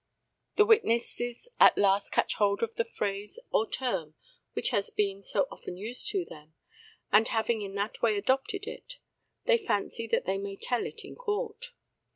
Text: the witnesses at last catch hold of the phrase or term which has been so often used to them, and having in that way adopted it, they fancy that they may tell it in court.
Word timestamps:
the 0.55 0.65
witnesses 0.65 1.47
at 1.59 1.77
last 1.77 2.11
catch 2.11 2.33
hold 2.33 2.63
of 2.63 2.73
the 2.75 2.85
phrase 2.85 3.37
or 3.51 3.69
term 3.69 4.15
which 4.53 4.69
has 4.69 4.89
been 4.89 5.21
so 5.21 5.47
often 5.51 5.77
used 5.77 6.07
to 6.09 6.25
them, 6.25 6.55
and 7.11 7.27
having 7.27 7.61
in 7.61 7.75
that 7.75 8.01
way 8.01 8.17
adopted 8.17 8.65
it, 8.65 8.97
they 9.45 9.59
fancy 9.59 10.07
that 10.07 10.25
they 10.25 10.39
may 10.39 10.55
tell 10.55 10.87
it 10.87 11.05
in 11.05 11.15
court. 11.15 11.67